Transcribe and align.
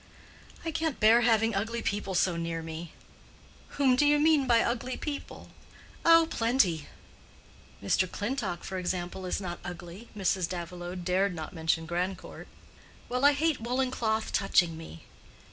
"I 0.65 0.71
can't 0.71 0.99
bear 0.99 1.21
having 1.21 1.53
ugly 1.53 1.83
people 1.83 2.15
so 2.15 2.35
near 2.35 2.63
me." 2.63 2.93
"Whom 3.77 3.95
do 3.95 4.03
you 4.07 4.17
mean 4.17 4.47
by 4.47 4.61
ugly 4.63 4.97
people?" 4.97 5.51
"Oh, 6.03 6.25
plenty." 6.31 6.87
"Mr. 7.83 8.11
Clintock, 8.11 8.63
for 8.63 8.79
example, 8.79 9.27
is 9.27 9.39
not 9.39 9.59
ugly." 9.63 10.09
Mrs. 10.17 10.49
Davilow 10.49 10.95
dared 10.95 11.35
not 11.35 11.53
mention 11.53 11.85
Grandcourt. 11.85 12.47
"Well, 13.09 13.23
I 13.23 13.33
hate 13.33 13.61
woolen 13.61 13.91
cloth 13.91 14.33
touching 14.33 14.75
me." 14.75 15.03